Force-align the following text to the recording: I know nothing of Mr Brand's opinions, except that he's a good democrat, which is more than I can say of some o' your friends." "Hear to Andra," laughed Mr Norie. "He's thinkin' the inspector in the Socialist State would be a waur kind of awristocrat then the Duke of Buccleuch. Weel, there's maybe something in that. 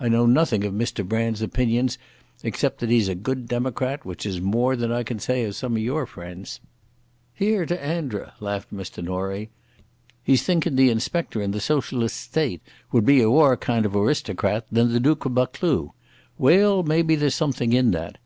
I 0.00 0.08
know 0.08 0.24
nothing 0.24 0.64
of 0.64 0.72
Mr 0.72 1.06
Brand's 1.06 1.42
opinions, 1.42 1.98
except 2.42 2.78
that 2.80 2.88
he's 2.88 3.06
a 3.10 3.14
good 3.14 3.46
democrat, 3.46 4.02
which 4.02 4.24
is 4.24 4.40
more 4.40 4.74
than 4.76 4.90
I 4.90 5.02
can 5.02 5.18
say 5.18 5.44
of 5.44 5.56
some 5.56 5.74
o' 5.74 5.76
your 5.76 6.06
friends." 6.06 6.60
"Hear 7.34 7.66
to 7.66 7.78
Andra," 7.84 8.32
laughed 8.40 8.72
Mr 8.72 9.04
Norie. 9.04 9.50
"He's 10.24 10.42
thinkin' 10.42 10.76
the 10.76 10.88
inspector 10.88 11.42
in 11.42 11.50
the 11.50 11.60
Socialist 11.60 12.16
State 12.16 12.62
would 12.92 13.04
be 13.04 13.20
a 13.20 13.28
waur 13.30 13.58
kind 13.58 13.84
of 13.84 13.94
awristocrat 13.94 14.64
then 14.72 14.90
the 14.94 15.00
Duke 15.00 15.26
of 15.26 15.34
Buccleuch. 15.34 15.90
Weel, 16.38 16.82
there's 16.82 16.88
maybe 16.88 17.28
something 17.28 17.74
in 17.74 17.90
that. 17.90 18.16